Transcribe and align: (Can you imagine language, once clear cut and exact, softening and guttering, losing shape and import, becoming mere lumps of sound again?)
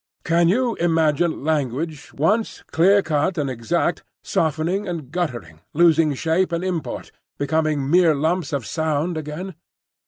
(Can 0.23 0.47
you 0.49 0.73
imagine 0.77 1.43
language, 1.43 2.11
once 2.15 2.63
clear 2.71 3.03
cut 3.03 3.37
and 3.37 3.51
exact, 3.51 4.01
softening 4.23 4.87
and 4.87 5.11
guttering, 5.11 5.61
losing 5.73 6.15
shape 6.15 6.51
and 6.51 6.63
import, 6.63 7.11
becoming 7.37 7.87
mere 7.87 8.15
lumps 8.15 8.51
of 8.51 8.65
sound 8.65 9.15
again?) 9.15 9.53